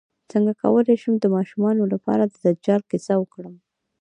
[0.31, 3.55] څنګه کولی شم د ماشومانو لپاره د دجال کیسه وکړم